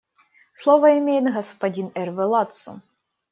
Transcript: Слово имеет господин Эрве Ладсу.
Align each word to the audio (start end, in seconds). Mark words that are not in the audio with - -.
Слово 0.55 0.97
имеет 0.97 1.31
господин 1.31 1.91
Эрве 1.93 2.23
Ладсу. 2.25 2.81